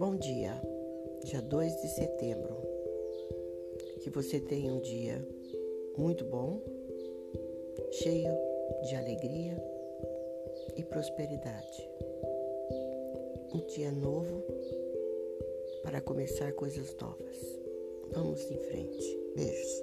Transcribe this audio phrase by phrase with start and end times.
[0.00, 0.58] Bom dia,
[1.24, 2.56] dia 2 de setembro.
[4.02, 5.22] Que você tenha um dia
[5.98, 6.58] muito bom,
[7.92, 8.34] cheio
[8.88, 9.62] de alegria
[10.74, 11.86] e prosperidade.
[13.52, 14.42] Um dia novo
[15.82, 17.60] para começar coisas novas.
[18.10, 19.20] Vamos em frente.
[19.36, 19.82] Beijos.